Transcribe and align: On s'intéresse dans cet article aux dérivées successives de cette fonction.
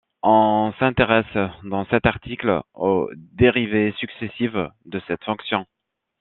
On 0.23 0.73
s'intéresse 0.79 1.37
dans 1.63 1.85
cet 1.85 2.07
article 2.07 2.63
aux 2.73 3.07
dérivées 3.15 3.93
successives 3.99 4.71
de 4.87 4.99
cette 5.07 5.23
fonction. 5.23 5.67